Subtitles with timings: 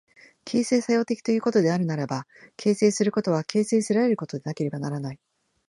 [0.47, 2.25] 形成作用的ということであるならば、
[2.57, 5.19] 形成することは形成せられることでなければならない。